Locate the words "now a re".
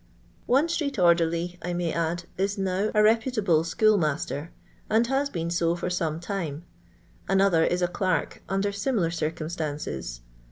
2.57-3.17